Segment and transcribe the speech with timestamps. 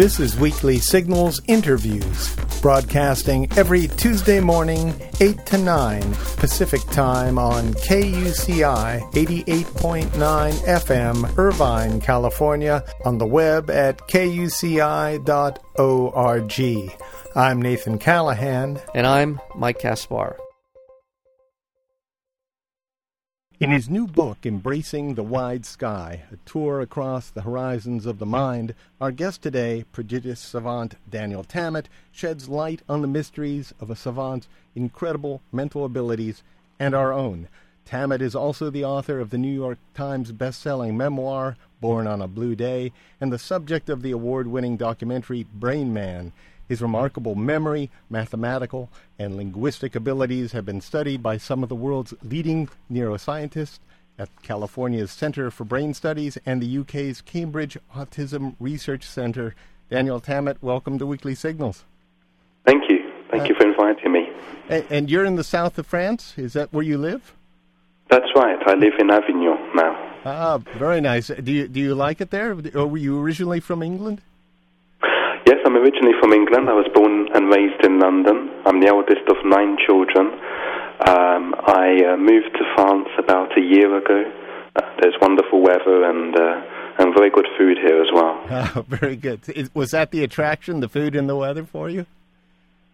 [0.00, 6.00] This is Weekly Signals Interviews, broadcasting every Tuesday morning, 8 to 9
[6.38, 15.20] Pacific Time on KUCI 88.9 FM, Irvine, California, on the web at kuci.org.
[17.36, 18.80] I'm Nathan Callahan.
[18.94, 20.38] And I'm Mike Kaspar.
[23.60, 28.24] In his new book, Embracing the Wide Sky, a tour across the horizons of the
[28.24, 33.96] mind, our guest today, prodigious savant Daniel Tammet, sheds light on the mysteries of a
[33.96, 36.42] savant's incredible mental abilities
[36.78, 37.48] and our own.
[37.84, 42.28] Tammet is also the author of the New York Times best-selling memoir, Born on a
[42.28, 46.32] Blue Day, and the subject of the award-winning documentary Brain Man.
[46.70, 52.14] His remarkable memory, mathematical, and linguistic abilities have been studied by some of the world's
[52.22, 53.80] leading neuroscientists
[54.20, 59.56] at California's Center for Brain Studies and the UK's Cambridge Autism Research Center.
[59.90, 61.82] Daniel Tammet, welcome to Weekly Signals.
[62.64, 62.98] Thank you.
[63.32, 64.28] Thank uh, you for inviting me.
[64.68, 66.34] And, and, you're in the south of France?
[66.36, 67.34] Is that where you live?
[68.10, 68.58] That's right.
[68.64, 70.20] I live in Avignon now.
[70.24, 71.26] Ah, very nice.
[71.26, 72.56] Do you do you like it there?
[72.76, 74.22] Or were you originally from England?
[75.70, 76.68] I'm originally from England.
[76.68, 78.50] I was born and raised in London.
[78.66, 80.26] I'm the eldest of nine children.
[81.06, 84.24] Um, I uh, moved to France about a year ago.
[84.74, 86.60] Uh, there's wonderful weather and uh,
[86.98, 88.42] and very good food here as well.
[88.50, 89.48] Oh, very good.
[89.48, 92.04] Is, was that the attraction, the food and the weather for you?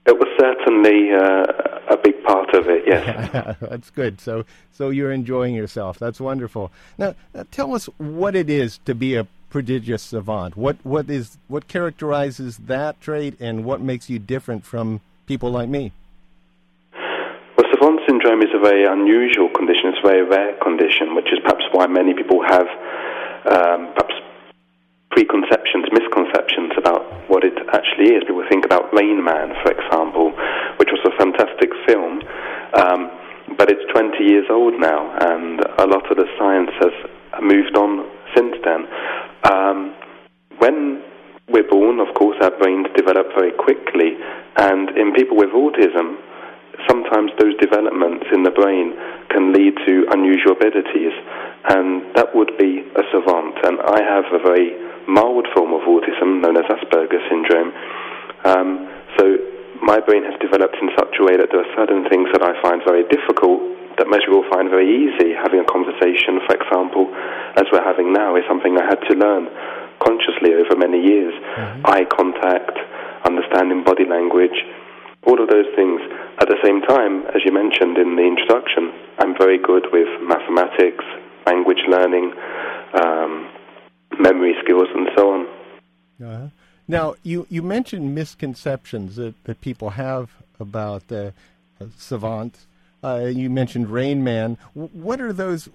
[0.04, 2.84] It was certainly uh, a big part of it.
[2.86, 4.20] Yes, that's good.
[4.20, 5.98] So, so you're enjoying yourself.
[5.98, 6.70] That's wonderful.
[6.98, 10.56] Now, uh, tell us what it is to be a prodigious savant?
[10.56, 15.68] What what is what characterizes that trait, and what makes you different from people like
[15.68, 15.92] me?
[17.56, 19.90] Well, savant syndrome is a very unusual condition.
[19.90, 22.66] It's a very rare condition, which is perhaps why many people have
[23.46, 24.14] um, perhaps
[25.10, 28.24] preconceptions, misconceptions about what it actually is.
[28.26, 30.32] People think about Rain Man, for example,
[30.76, 32.20] which was a fantastic film.
[32.74, 33.10] Um,
[33.56, 36.92] but it's 20 years old now, and a lot of the science has
[37.42, 38.04] moved on
[38.34, 38.86] since then.
[39.44, 39.94] Um,
[40.58, 41.02] when
[41.48, 44.14] we're born, of course, our brains develop very quickly,
[44.54, 46.14] and in people with autism,
[46.86, 48.94] sometimes those developments in the brain
[49.34, 51.10] can lead to unusual abilities,
[51.74, 53.58] and that would be a savant.
[53.66, 54.78] And I have a very
[55.10, 57.74] mild form of autism known as Asperger's syndrome.
[58.46, 58.68] Um,
[59.18, 59.24] so
[59.82, 62.54] my brain has developed in such a way that there are certain things that I
[62.62, 63.58] find very difficult
[63.98, 65.34] that most people find very easy.
[65.34, 67.10] Having a conversation, for example,
[67.58, 69.50] as we're having now, is something I had to learn
[70.06, 71.34] consciously over many years.
[71.34, 71.86] Mm-hmm.
[71.86, 72.78] Eye contact,
[73.26, 74.54] understanding body language,
[75.26, 76.00] all of those things.
[76.38, 81.04] At the same time, as you mentioned in the introduction, I'm very good with mathematics,
[81.46, 82.32] language learning,
[82.94, 83.50] um,
[84.18, 85.46] memory skills, and so on.
[86.22, 86.48] Uh-huh.
[86.88, 90.30] Now, you, you mentioned misconceptions that, that people have
[90.60, 91.32] about uh,
[91.98, 92.54] savant
[93.06, 94.58] uh, you mentioned Rain Man.
[94.74, 95.68] What are those?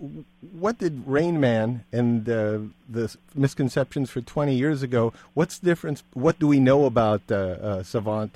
[0.52, 2.60] What did Rain Man and uh,
[2.90, 5.14] the misconceptions for 20 years ago?
[5.34, 6.04] What's the difference?
[6.14, 8.36] What do we know about uh, uh Savant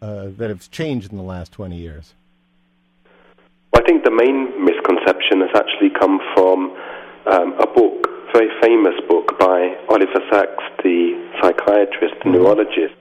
[0.00, 2.14] uh, that has changed in the last 20 years?
[3.72, 6.74] Well, I think the main misconception has actually come from
[7.26, 11.12] um, a book, a very famous book by Oliver Sacks, the
[11.42, 12.32] psychiatrist, mm-hmm.
[12.32, 12.96] neurologist,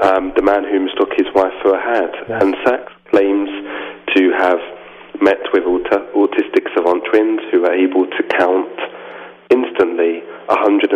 [0.00, 2.14] um, the man who mistook his wife for a hat.
[2.28, 2.42] Yes.
[2.42, 3.50] And Sacks claims
[4.16, 4.58] to have
[5.20, 8.72] met with aut- autistic savant twins who were able to count
[9.50, 10.94] instantly 111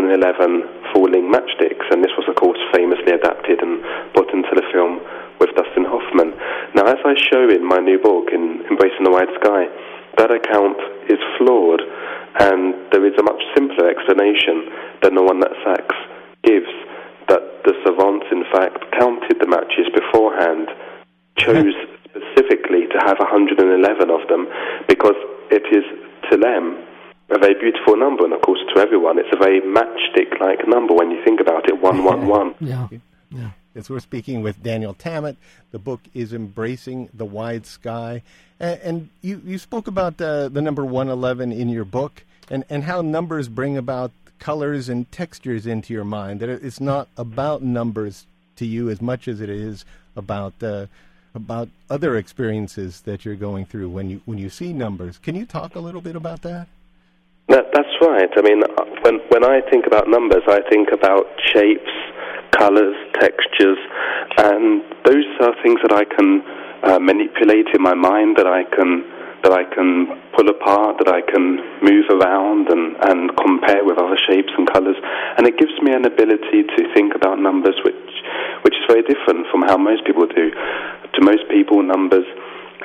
[0.93, 3.83] falling matchsticks, and this was, of course, famously adapted and
[4.15, 5.01] put into the film
[5.39, 6.33] with Dustin Hoffman.
[6.75, 9.67] Now, as I show in my new book, in Embracing the Wide Sky,
[10.19, 10.79] that account
[11.11, 11.83] is flawed,
[12.39, 14.71] and there is a much simpler explanation
[15.03, 15.99] than the one that Sacks
[16.43, 16.71] gives
[17.29, 21.43] that the savants, in fact, counted the matches beforehand, mm-hmm.
[21.43, 21.75] chose
[22.35, 24.47] specifically to have 111 of them
[24.89, 25.17] because
[25.51, 25.85] it is
[26.31, 26.83] to them
[27.31, 31.11] a very beautiful number, and of course to everyone it's a very matchstick-like number when
[31.11, 31.81] you think about it.
[31.81, 32.55] One, one, one.
[32.61, 32.89] Yeah.
[33.31, 33.51] Yeah.
[33.75, 35.37] As we're speaking with Daniel Tammet,
[35.73, 38.23] the book is Embracing the Wide Sky.
[38.61, 42.85] And, and you, you spoke about uh, the number 111 in your book and, and
[42.85, 46.39] how numbers bring about colors and textures into your mind.
[46.39, 48.27] That it's not about numbers
[48.57, 49.85] to you as much as it is
[50.15, 50.87] about uh,
[51.35, 55.19] about other experiences that you're going through when you when you see numbers.
[55.19, 56.69] Can you talk a little bit about that?
[57.49, 58.31] that that's right.
[58.37, 58.63] I mean,
[59.03, 61.91] when when I think about numbers, I think about shapes,
[62.53, 63.79] colors, textures,
[64.39, 66.43] and those are things that I can
[66.83, 68.37] uh, manipulate in my mind.
[68.37, 69.05] That I can
[69.45, 74.17] that I can pull apart, that I can move around and, and compare with other
[74.17, 74.97] shapes and colours,
[75.37, 77.95] and it gives me an ability to think about numbers which,
[78.63, 80.51] which is very different from how most people do.
[80.51, 82.27] To most people, numbers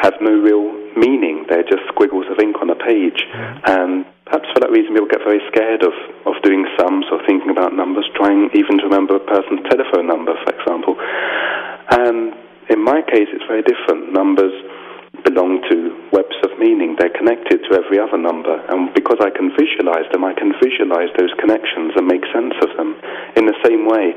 [0.01, 1.45] have no real meaning.
[1.49, 3.19] They're just squiggles of ink on a page.
[3.19, 3.59] Mm-hmm.
[3.67, 3.91] And
[4.25, 5.93] perhaps for that reason, people get very scared of,
[6.25, 10.33] of doing sums or thinking about numbers, trying even to remember a person's telephone number,
[10.45, 10.95] for example.
[11.91, 12.33] And
[12.69, 14.13] in my case, it's very different.
[14.13, 14.53] Numbers
[15.25, 15.75] belong to
[16.15, 16.95] webs of meaning.
[16.95, 18.55] They're connected to every other number.
[18.71, 22.71] And because I can visualize them, I can visualize those connections and make sense of
[22.77, 22.95] them.
[23.35, 24.15] In the same way,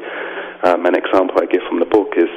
[0.63, 2.31] um, an example I give from the book is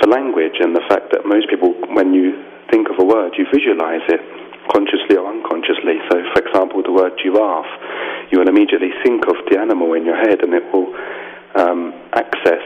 [0.00, 2.36] for language and the fact that most people, when you
[2.70, 4.20] think of a word, you visualize it
[4.72, 6.00] consciously or unconsciously.
[6.08, 7.72] So, for example, the word giraffe,
[8.30, 10.92] you will immediately think of the animal in your head and it will
[11.56, 12.64] um, access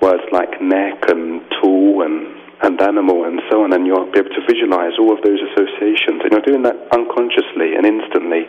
[0.00, 4.36] words like neck and tool and and animal and so on, and you'll be able
[4.36, 6.20] to visualize all of those associations.
[6.20, 8.44] And you're doing that unconsciously and instantly.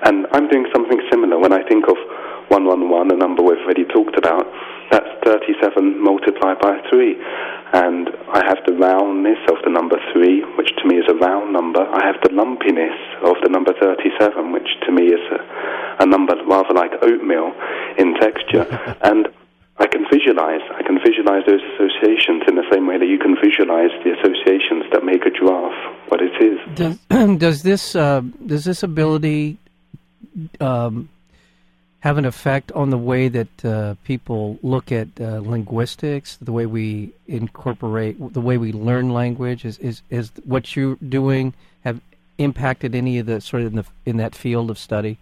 [0.00, 2.00] And I'm doing something similar when I think of
[2.50, 4.44] 111, a number we've already talked about.
[4.90, 7.14] That's 37 multiplied by 3.
[7.72, 11.52] And I have the roundness of the number 3, which to me is a round
[11.52, 11.78] number.
[11.78, 16.34] I have the lumpiness of the number 37, which to me is a, a number
[16.46, 17.54] rather like oatmeal
[17.96, 18.66] in texture.
[19.06, 19.28] and
[19.78, 20.60] I can visualize.
[20.74, 24.90] I can visualize those associations in the same way that you can visualize the associations
[24.92, 25.72] that make a giraffe
[26.10, 26.58] what it is.
[26.74, 26.98] Does,
[27.38, 29.56] does this uh, does this ability
[30.60, 31.08] um,
[32.00, 36.66] have an effect on the way that uh, people look at uh, linguistics, the way
[36.66, 39.64] we incorporate, the way we learn language?
[39.64, 41.54] Is is, is what you're doing
[41.84, 42.00] have
[42.38, 45.18] impacted any of the sort of in, the, in that field of study?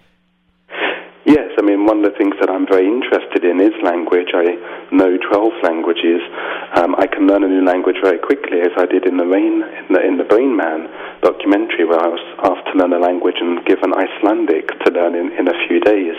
[1.29, 4.33] Yes, I mean, one of the things that I'm very interested in is language.
[4.33, 4.49] I
[4.89, 6.25] know 12 languages.
[6.73, 9.61] Um, I can learn a new language very quickly, as I did in the Rain,
[9.61, 10.89] in the, in the Brain Man
[11.21, 15.29] documentary, where I was asked to learn a language and given Icelandic to learn in,
[15.37, 16.17] in a few days.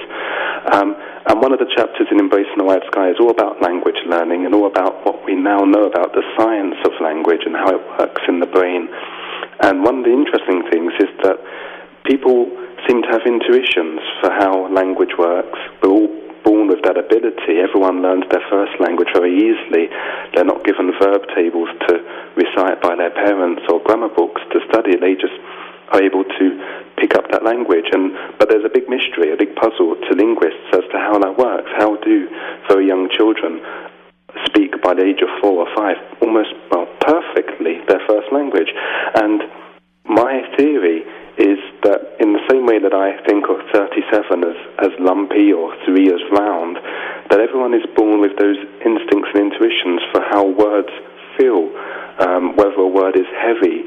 [0.78, 0.94] Um,
[1.26, 4.46] and one of the chapters in Embracing the Wide Sky is all about language learning
[4.46, 7.82] and all about what we now know about the science of language and how it
[7.98, 8.86] works in the brain.
[9.66, 11.42] And one of the interesting things is that
[12.06, 12.46] people
[12.88, 15.60] seem to have intuitions for how language works.
[15.82, 16.12] We're all
[16.44, 17.60] born with that ability.
[17.60, 19.90] Everyone learns their first language very easily.
[20.34, 21.94] They're not given verb tables to
[22.36, 24.96] recite by their parents or grammar books to study.
[24.96, 25.36] They just
[25.92, 26.46] are able to
[26.98, 27.90] pick up that language.
[27.92, 31.38] And but there's a big mystery, a big puzzle to linguists as to how that
[31.38, 31.70] works.
[31.78, 32.28] How do
[32.68, 33.62] very young children
[34.46, 38.70] speak by the age of four or five almost well perfectly their first language?
[39.16, 39.44] And
[40.06, 41.04] my theory
[42.90, 46.82] that I think of 37 as, as lumpy or 3 as round,
[47.30, 50.90] that everyone is born with those instincts and intuitions for how words
[51.38, 51.70] feel,
[52.18, 53.86] um, whether a word is heavy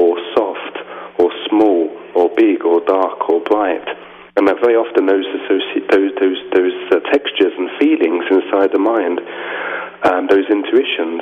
[0.00, 0.80] or soft
[1.20, 3.84] or small or big or dark or bright.
[4.40, 8.80] And that very often those associ- those those those uh, textures and feelings inside the
[8.80, 9.20] mind,
[10.08, 11.20] um, those intuitions,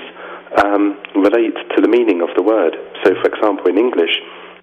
[0.63, 2.77] um, relate to the meaning of the word.
[3.03, 4.21] So, for example, in English,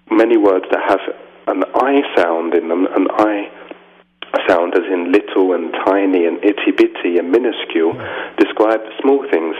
[0.08, 1.02] many words that have
[1.46, 3.50] an I sound in them, an I
[4.48, 7.92] sound as in little and tiny and itty bitty and minuscule,
[8.38, 9.56] describe small things.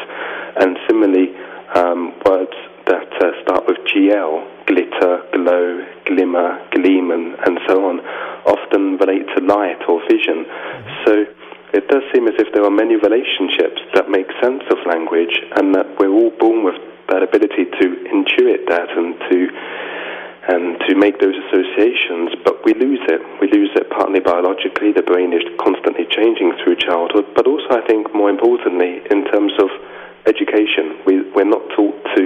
[0.57, 1.35] And similarly,
[1.75, 2.57] um, words
[2.87, 8.01] that uh, start with GL, glitter, glow, glimmer, gleam, and, and so on,
[8.45, 10.45] often relate to light or vision.
[11.07, 11.13] So
[11.73, 15.75] it does seem as if there are many relationships that make sense of language, and
[15.75, 16.77] that we're all born with
[17.09, 19.49] that ability to intuit that and to
[20.49, 23.21] and to make those associations, but we lose it.
[23.41, 27.81] We lose it partly biologically, the brain is constantly changing through childhood, but also, I
[27.87, 29.69] think, more importantly, in terms of
[30.27, 31.01] education.
[31.07, 32.25] We, we're not taught to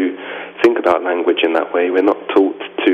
[0.62, 2.92] think about language in that way, we're not taught to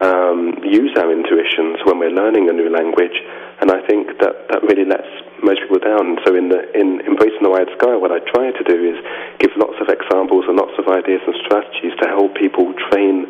[0.00, 3.14] um, use our intuitions when we're learning a new language,
[3.60, 5.06] and I think that that really lets
[5.44, 6.16] most people down.
[6.24, 8.96] So in the in embracing the wide sky, what I try to do is
[9.38, 13.28] give lots of examples and lots of ideas and strategies to help people train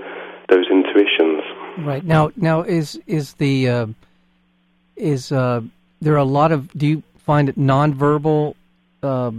[0.50, 1.42] those intuitions.
[1.78, 3.87] Right now, now is is the uh,
[4.97, 5.62] is uh,
[6.00, 8.54] there a lot of do you find that nonverbal
[9.02, 9.30] uh,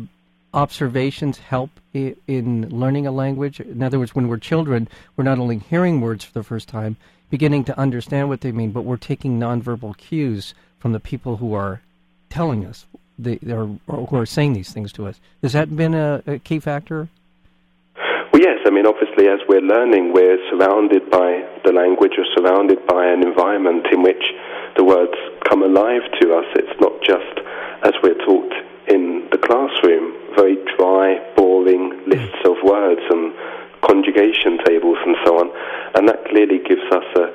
[0.53, 3.59] observations help I- in learning a language?
[3.59, 6.95] In other words, when we're children, we're not only hearing words for the first time,
[7.29, 11.53] beginning to understand what they mean, but we're taking nonverbal cues from the people who
[11.53, 11.81] are
[12.29, 12.85] telling us
[13.19, 15.19] they, or, or who are saying these things to us.
[15.43, 17.09] Has that been a, a key factor?
[18.41, 18.57] Yes.
[18.65, 23.21] I mean, obviously, as we're learning, we're surrounded by the language, or surrounded by an
[23.21, 24.33] environment in which
[24.75, 25.13] the words
[25.45, 26.49] come alive to us.
[26.57, 27.37] It's not just
[27.85, 28.49] as we're taught
[28.89, 33.29] in the classroom, very dry, boring lists of words and
[33.85, 35.53] conjugation tables and so on.
[35.93, 37.29] And that clearly gives us a,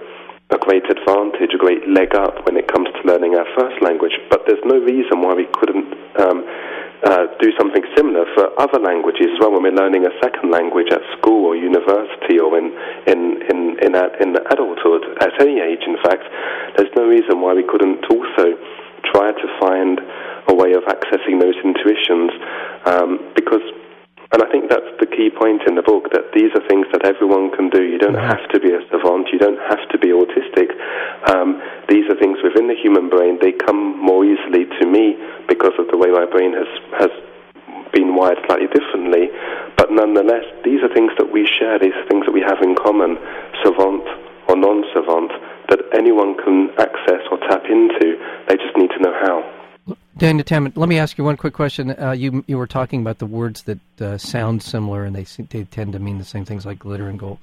[0.50, 4.14] a great advantage, a great leg up when it comes to learning our first language
[4.30, 5.90] but there's no reason why we couldn't
[6.22, 6.46] um,
[7.04, 10.88] uh, do something similar for other languages as well when we're learning a second language
[10.90, 12.72] at school or university or in,
[13.06, 16.24] in, in, in, in adulthood, at any age, in fact.
[16.76, 18.56] There's no reason why we couldn't also
[19.12, 20.00] try to find
[20.48, 22.30] a way of accessing those intuitions
[22.86, 23.62] um, because
[24.32, 27.06] and I think that's the key point in the book that these are things that
[27.06, 27.82] everyone can do.
[27.86, 29.30] You don't have to be a savant.
[29.30, 30.74] You don't have to be autistic.
[31.30, 33.38] Um, these are things within the human brain.
[33.40, 35.14] They come more easily to me
[35.46, 37.12] because of the way my brain has has
[37.94, 39.30] been wired slightly differently.
[39.78, 41.78] But nonetheless, these are things that we share.
[41.78, 43.16] These are things that we have in common,
[43.62, 44.04] savant
[44.50, 45.30] or non-savant,
[45.70, 48.18] that anyone can access or tap into.
[48.48, 49.55] They just need to know how.
[50.18, 51.90] Daniel Tammet, let me ask you one quick question.
[51.90, 55.64] Uh, you you were talking about the words that uh, sound similar and they they
[55.64, 57.38] tend to mean the same things like glitter and gold.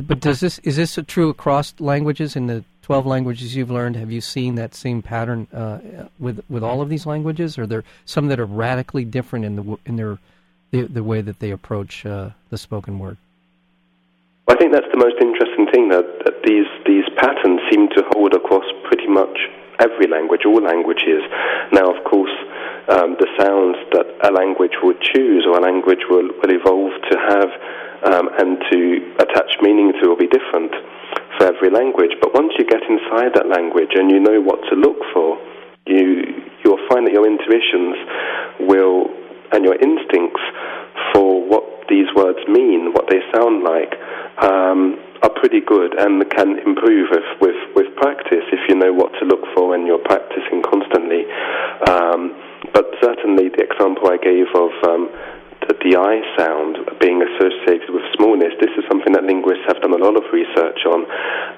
[0.00, 3.94] But does this is this true across languages in the twelve languages you've learned?
[3.94, 5.78] Have you seen that same pattern uh,
[6.18, 7.58] with with all of these languages?
[7.58, 10.18] Are there some that are radically different in the in their
[10.72, 13.18] the, the way that they approach uh, the spoken word?
[14.48, 18.02] Well, I think that's the most interesting thing that, that these these patterns seem to
[18.12, 19.38] hold across pretty much
[19.80, 21.22] every language, all languages.
[21.72, 22.32] Now, of course,
[22.88, 27.14] um, the sounds that a language would choose or a language will, will evolve to
[27.18, 27.50] have
[28.06, 28.78] um, and to
[29.18, 30.70] attach meaning to will be different
[31.38, 32.14] for every language.
[32.20, 35.38] But once you get inside that language and you know what to look for,
[35.86, 37.96] you you'll find that your intuitions
[38.66, 39.10] will
[39.52, 40.42] and your instincts
[41.14, 43.94] for what these words mean, what they sound like,
[44.42, 49.26] um, are pretty good and can improve with, with, with practice if know what to
[49.26, 51.26] look for when you're practicing constantly.
[51.90, 52.30] Um,
[52.70, 55.10] but certainly the example I gave of um,
[55.66, 59.92] the, the I sound being associated with smallness, this is something that linguists have done
[59.92, 61.02] a lot of research on,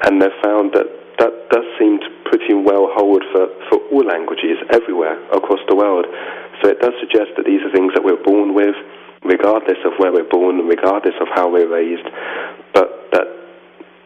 [0.09, 0.89] and they've found that
[1.21, 6.07] that does seem to pretty well hold for, for all languages everywhere across the world.
[6.63, 8.79] So it does suggest that these are things that we're born with,
[9.27, 12.07] regardless of where we're born and regardless of how we're raised,
[12.73, 13.27] but that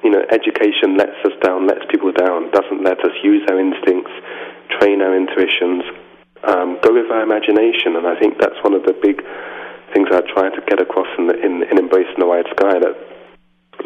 [0.03, 4.11] you know, education lets us down, lets people down, doesn't let us use our instincts,
[4.79, 5.85] train our intuitions,
[6.45, 7.95] um, go with our imagination.
[7.97, 9.23] And I think that's one of the big
[9.95, 12.95] things I try to get across in, the, in, in Embracing the Wide Sky that,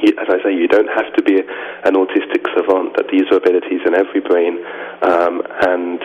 [0.02, 3.36] you, as I say, you don't have to be an autistic savant, that these are
[3.36, 4.64] abilities in every brain.
[5.02, 6.00] Um, and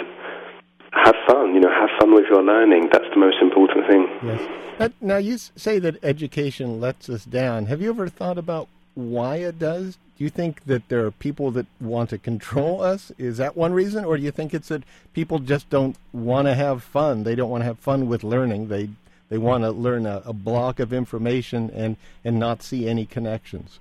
[0.92, 2.90] have fun, you know, have fun with your learning.
[2.92, 4.10] That's the most important thing.
[4.24, 4.92] Yes.
[5.00, 7.68] Now, you say that education lets us down.
[7.68, 9.98] Have you ever thought about why it does?
[10.18, 13.12] Do you think that there are people that want to control us?
[13.18, 14.84] Is that one reason, or do you think it's that
[15.14, 17.24] people just don't want to have fun?
[17.24, 18.68] They don't want to have fun with learning.
[18.68, 18.90] They
[19.30, 23.80] they want to learn a, a block of information and and not see any connections.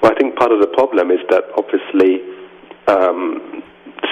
[0.00, 2.22] Well, I think part of the problem is that obviously
[2.88, 3.62] um,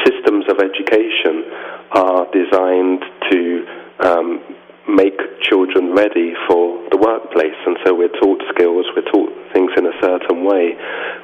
[0.04, 1.44] systems of education
[1.92, 3.66] are designed to
[4.00, 4.40] um,
[4.88, 7.58] make children ready for the workplace.
[7.66, 10.68] And so we're taught skills, we're taught things in a certain way.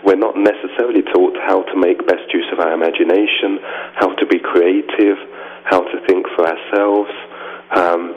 [0.04, 3.58] We're not necessarily taught how to make best use of our imagination,
[3.94, 5.18] how to be creative,
[5.64, 7.10] how to think for ourselves,
[7.75, 8.16] um,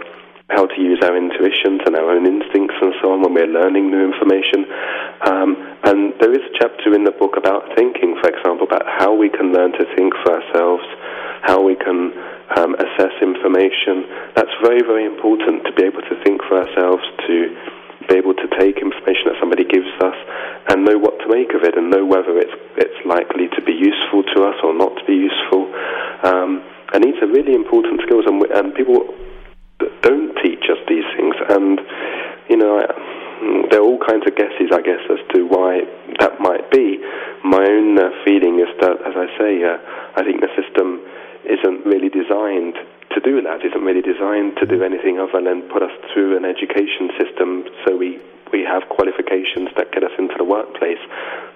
[0.49, 3.89] how to use our intuitions and our own instincts and so on when we're learning
[3.89, 4.65] new information.
[5.21, 9.13] Um, and there is a chapter in the book about thinking, for example, about how
[9.13, 10.85] we can learn to think for ourselves,
[11.41, 12.13] how we can
[12.57, 14.05] um, assess information.
[14.35, 17.35] That's very, very important to be able to think for ourselves, to
[18.09, 20.17] be able to take information that somebody gives us
[20.69, 23.73] and know what to make of it and know whether it's, it's likely to be
[23.73, 25.69] useful to us or not to be useful.
[26.25, 29.05] Um, and these are really important skills, and, and people
[30.01, 31.35] don't teach us these things.
[31.47, 31.79] And,
[32.49, 32.89] you know, I,
[33.71, 35.87] there are all kinds of guesses, I guess, as to why
[36.19, 36.99] that might be.
[37.43, 39.77] My own uh, feeling is that, as I say, uh,
[40.19, 40.99] I think the system
[41.47, 42.75] isn't really designed
[43.15, 46.45] to do that, isn't really designed to do anything other than put us through an
[46.45, 48.19] education system so we,
[48.51, 51.01] we have qualifications that get us into the workplace.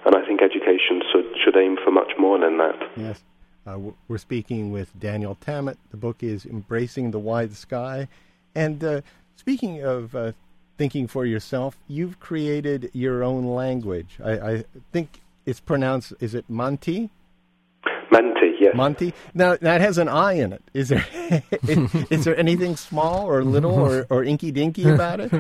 [0.06, 2.80] And I think education should, should aim for much more than that.
[2.96, 3.22] Yes.
[3.66, 3.78] Uh,
[4.14, 5.80] we're speaking with Daniel Tammet.
[5.90, 8.08] The book is Embracing the Wide Sky.
[8.54, 9.02] And uh,
[9.38, 10.34] speaking of uh,
[10.78, 14.20] thinking for yourself, you've created your own language.
[14.24, 17.10] I, I think it's pronounced, is it Manti?
[18.12, 18.76] Manti, yes.
[18.76, 19.16] Manti.
[19.34, 20.62] Now that has an I in it.
[20.76, 21.04] Is there
[22.12, 25.34] is there anything small or little or, or inky dinky about it?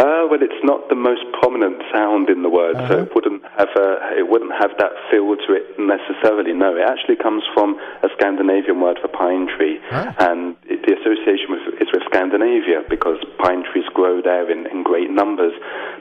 [0.00, 2.88] Uh, well, it's not the most prominent sound in the word, uh-huh.
[2.88, 6.56] so it wouldn't have a, it wouldn't have that feel to it necessarily.
[6.56, 10.16] No, it actually comes from a Scandinavian word for pine tree, huh?
[10.18, 14.82] and it, the association with, is with Scandinavia because pine trees grow there in, in
[14.82, 15.52] great numbers.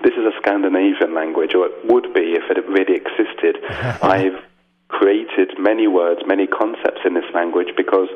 [0.04, 3.60] This is a Scandinavian language, or it would be if it really existed.
[4.02, 4.40] I've
[4.88, 8.10] created many words, many concepts in this language because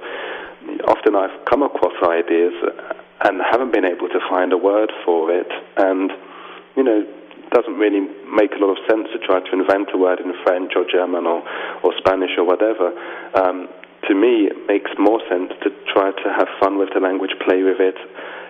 [0.88, 2.54] often I've come across ideas
[3.24, 5.48] and haven't been able to find a word for it.
[5.78, 6.12] And,
[6.76, 7.06] you know,
[7.54, 8.02] doesn't really
[8.34, 11.26] make a lot of sense to try to invent a word in French or German
[11.30, 11.46] or,
[11.86, 12.92] or Spanish or whatever.
[13.38, 13.70] Um,
[14.10, 17.64] to me, it makes more sense to try to have fun with the language, play
[17.64, 17.96] with it,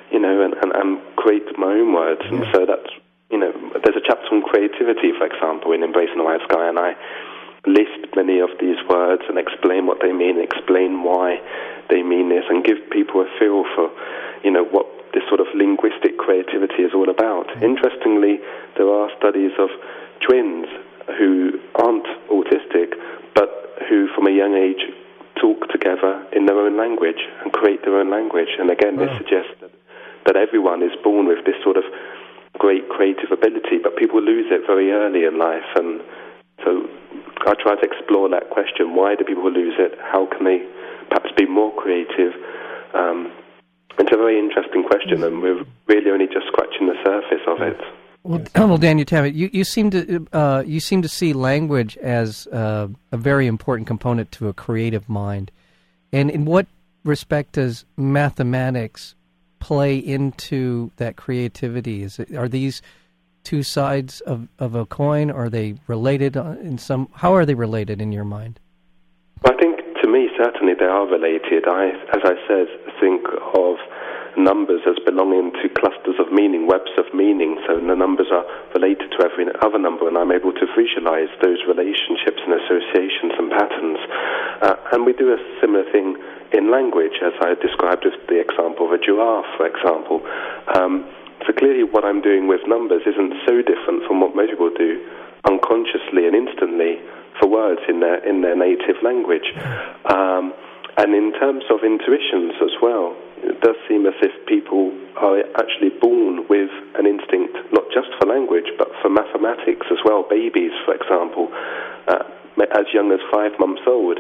[0.10, 2.22] you know, and, and, and create my own words.
[2.26, 2.34] Yeah.
[2.34, 2.90] And so that's,
[3.30, 3.52] you know,
[3.84, 6.96] there's a chapter on creativity, for example, in Embracing the Wide Sky, and I
[7.66, 11.40] list many of these words and explain what they mean, explain why
[11.90, 13.90] they mean this, and give people a feel for,
[14.44, 17.48] you know, what this sort of linguistic creativity is all about.
[17.58, 17.64] Mm.
[17.64, 18.40] Interestingly,
[18.78, 19.70] there are studies of
[20.22, 20.68] twins
[21.18, 22.98] who aren't autistic,
[23.36, 23.50] but
[23.90, 24.82] who from a young age
[25.40, 28.50] talk together in their own language and create their own language.
[28.58, 29.72] And again, this suggests that,
[30.26, 31.84] that everyone is born with this sort of
[32.58, 35.68] great creative ability, but people lose it very early in life.
[35.76, 36.02] And
[36.64, 36.88] so
[37.46, 39.98] I try to explore that question why do people lose it?
[40.00, 40.64] How can they
[41.10, 42.34] perhaps be more creative?
[42.94, 43.34] Um,
[44.14, 47.80] a very interesting question, and we're really only just scratching the surface of it.
[48.24, 52.48] Well, well Daniel Tammet, you, you seem to uh, you seem to see language as
[52.48, 55.52] uh, a very important component to a creative mind.
[56.12, 56.68] And in what
[57.04, 59.16] respect does mathematics
[59.60, 62.04] play into that creativity?
[62.04, 62.82] Is it, are these
[63.44, 65.32] two sides of, of a coin?
[65.32, 67.10] Are they related in some?
[67.14, 68.60] How are they related in your mind?
[69.44, 71.68] I think to me, certainly they are related.
[71.68, 72.68] I, as I said,
[73.02, 73.76] think of
[74.38, 77.58] numbers as belonging to clusters of meaning, webs of meaning.
[77.68, 81.62] So the numbers are related to every other number, and I'm able to visualize those
[81.68, 84.00] relationships and associations and patterns.
[84.62, 86.18] Uh, and we do a similar thing
[86.54, 90.22] in language, as I described with the example of a giraffe, for example.
[90.74, 91.06] Um,
[91.46, 95.02] so clearly, what I'm doing with numbers isn't so different from what most people do
[95.44, 97.04] unconsciously and instantly
[97.40, 99.52] for words in their in their native language.
[100.06, 100.54] Um,
[100.96, 105.92] and in terms of intuitions as well, it does seem as if people are actually
[106.02, 110.24] born with an instinct, not just for language, but for mathematics as well.
[110.30, 111.52] Babies, for example,
[112.08, 112.24] uh,
[112.72, 114.20] as young as five months old,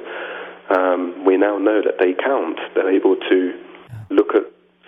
[0.70, 2.60] um, we now know that they count.
[2.76, 3.40] They're able to
[4.10, 4.44] look at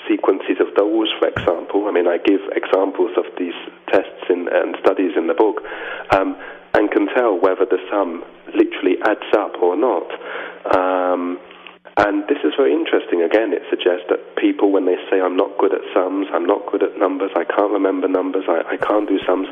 [0.07, 1.88] sequences of those, for example.
[1.88, 3.57] I mean, I give examples of these
[3.91, 5.62] tests in, and studies in the book,
[6.12, 6.38] um,
[6.73, 10.07] and can tell whether the sum literally adds up or not.
[10.75, 11.39] Um,
[11.97, 13.23] and this is very interesting.
[13.23, 16.67] Again, it suggests that people, when they say, I'm not good at sums, I'm not
[16.71, 19.47] good at numbers, I can't remember numbers, I, I can't do sums,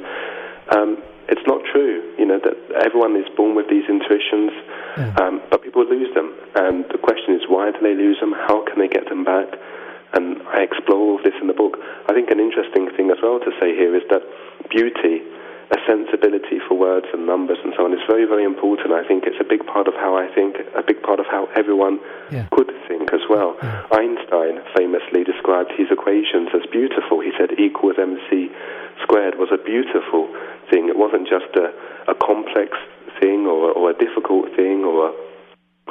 [0.75, 0.97] um,
[1.29, 2.03] it's not true.
[2.19, 4.51] You know, that everyone is born with these intuitions,
[4.97, 5.15] yeah.
[5.23, 6.35] um, but people lose them.
[6.55, 8.35] And the question is, why do they lose them?
[8.35, 9.47] How can they get them back?
[10.13, 11.79] And I explore all of this in the book.
[12.07, 14.21] I think an interesting thing as well to say here is that
[14.69, 15.25] beauty
[15.73, 18.93] a sensibility for words and numbers and so on is very, very important.
[18.93, 21.49] I think it's a big part of how I think, a big part of how
[21.57, 21.97] everyone
[22.29, 22.45] yeah.
[22.53, 23.57] could think as well.
[23.57, 23.81] Yeah.
[23.89, 27.25] Einstein famously described his equations as beautiful.
[27.25, 28.53] He said E equals mc
[29.01, 30.29] squared was a beautiful
[30.69, 30.93] thing.
[30.93, 31.73] It wasn't just a,
[32.05, 32.77] a complex
[33.17, 35.13] thing or, or a difficult thing or a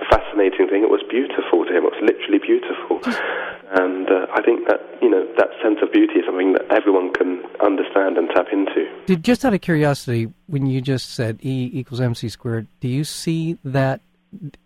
[0.07, 0.87] fascinating thing.
[0.87, 1.83] It was beautiful to him.
[1.83, 3.03] It was literally beautiful.
[3.73, 7.09] And uh, I think that, you know, that sense of beauty is something that everyone
[7.17, 8.89] can understand and tap into.
[9.07, 13.05] Did, just out of curiosity, when you just said E equals mc squared, do you
[13.05, 14.01] see that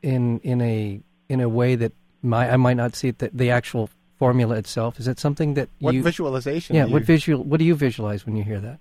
[0.03, 3.51] in in a in a way that my, I might not see it, the, the
[3.51, 4.99] actual formula itself?
[4.99, 6.03] Is it something that what you...
[6.03, 6.77] visualization?
[6.77, 7.43] Yeah, what visual?
[7.43, 8.79] What do you visualize when you hear that?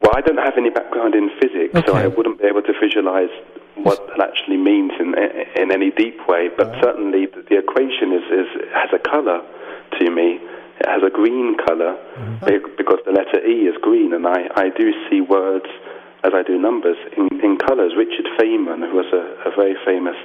[0.00, 1.86] Well, I don't have any background in physics, okay.
[1.86, 3.30] so I wouldn't be able to visualize
[3.76, 5.14] what that actually means in
[5.56, 6.48] in any deep way.
[6.56, 6.82] But right.
[6.82, 9.40] certainly, the, the, equation is, is has a color
[9.98, 10.40] to me.
[10.80, 12.76] It has a green color mm-hmm.
[12.76, 15.66] because the letter E is green, and I, I do see words
[16.24, 17.92] as I do numbers in, in colors.
[17.96, 20.16] Richard Feynman, who was a, a very famous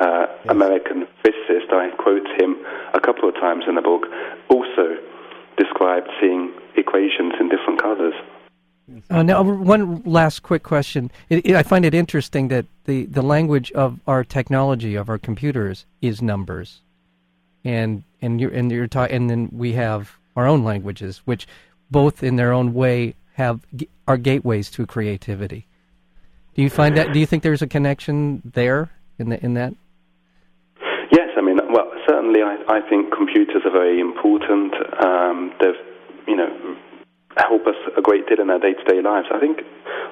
[0.00, 0.28] uh, yes.
[0.48, 2.56] American physicist, I quote him
[2.94, 4.06] a couple of times in the book,
[4.48, 4.96] also
[5.56, 8.14] described seeing equations in different colors.
[9.08, 11.10] Uh, now, one last quick question.
[11.30, 15.18] It, it, I find it interesting that the, the language of our technology, of our
[15.18, 16.82] computers, is numbers,
[17.64, 21.46] and and you're and you're ta- and then we have our own languages, which
[21.90, 23.60] both in their own way have
[24.06, 25.66] are gateways to creativity.
[26.54, 27.12] Do you find that?
[27.12, 29.74] Do you think there's a connection there in the, in that?
[31.10, 34.74] Yes, I mean, well, certainly, I, I think computers are very important.
[35.04, 35.74] Um, they've,
[36.26, 36.76] you know,
[37.36, 39.26] help us a great deal in our day-to-day lives.
[39.34, 39.62] I think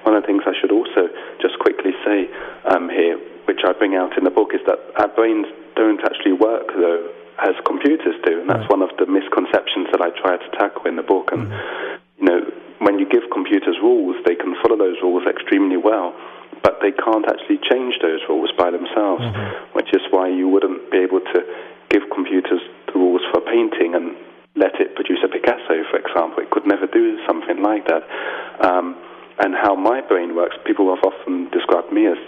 [0.02, 1.08] one of the things I should also
[1.40, 2.26] just quickly say
[2.70, 6.32] um, here, which I bring out in the book, is that our brains don't actually
[6.34, 7.08] work though
[7.42, 8.78] as computers do, and that's right.
[8.78, 11.30] one of the misconceptions that I try to tackle in the book.
[11.32, 12.22] And mm-hmm.
[12.22, 12.40] you know,
[12.78, 16.14] when you give computers rules, they can follow those rules extremely well.
[16.62, 19.74] but they can't actually change those rules by themselves, mm-hmm.
[19.74, 21.42] which is why you wouldn't be able to
[21.90, 24.14] give computers the rules for painting and
[24.54, 26.38] let it produce a Picasso, for example.
[26.42, 28.04] It could never do something like that.
[28.60, 28.96] Um,
[29.42, 32.20] and how my brain works, people have often described me as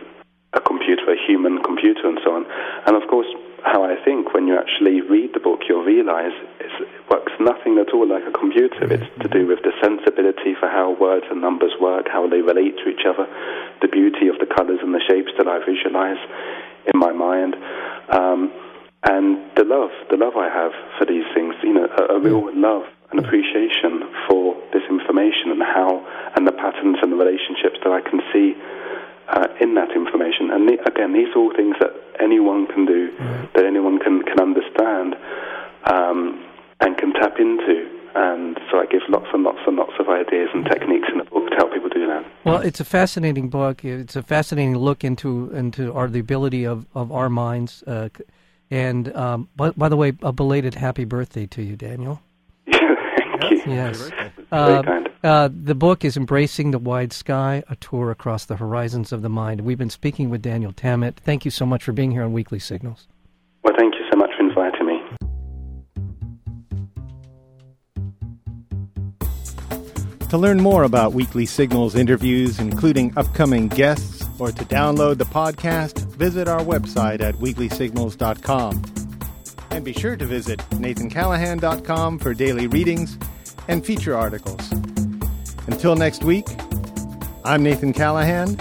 [0.54, 2.46] a computer, a human computer, and so on.
[2.86, 3.28] And of course,
[3.64, 7.92] how I think when you actually read the book, you'll realize it works nothing at
[7.96, 8.84] all like a computer.
[8.92, 12.76] It's to do with the sensibility for how words and numbers work, how they relate
[12.84, 13.24] to each other,
[13.80, 16.20] the beauty of the colors and the shapes that I visualize
[16.92, 17.56] in my mind.
[18.12, 18.52] Um,
[19.04, 22.52] and the love, the love I have for these things, you know, a, a real
[22.52, 26.04] love and appreciation for this information and how,
[26.36, 28.56] and the patterns and the relationships that I can see
[29.28, 30.50] uh, in that information.
[30.50, 33.12] And the, again, these are all things that anyone can do,
[33.54, 35.16] that anyone can, can understand
[35.84, 36.44] um,
[36.80, 37.90] and can tap into.
[38.14, 41.24] And so I give lots and lots and lots of ideas and techniques in the
[41.24, 42.24] book to help people do that.
[42.44, 43.84] Well, it's a fascinating book.
[43.84, 47.82] It's a fascinating look into into our the ability of, of our minds.
[47.82, 48.10] Uh,
[48.70, 52.22] and um, by, by the way, a belated happy birthday to you, Daniel.
[52.70, 53.62] Thank you.
[53.66, 54.10] Yes.
[54.54, 59.20] Uh, uh, the book is Embracing the Wide Sky, a tour across the horizons of
[59.22, 59.62] the mind.
[59.62, 61.18] We've been speaking with Daniel Tammet.
[61.18, 63.08] Thank you so much for being here on Weekly Signals.
[63.64, 65.00] Well, thank you so much for inviting me.
[70.28, 75.98] To learn more about Weekly Signals interviews, including upcoming guests, or to download the podcast,
[76.14, 78.84] visit our website at weeklysignals.com.
[79.70, 83.18] And be sure to visit nathancallahan.com for daily readings
[83.68, 84.72] and feature articles.
[85.66, 86.46] Until next week,
[87.44, 88.58] I'm Nathan Callahan.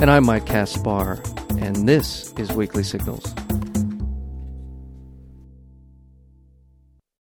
[0.00, 1.22] And I'm Mike Kaspar.
[1.58, 3.34] And this is Weekly Signals.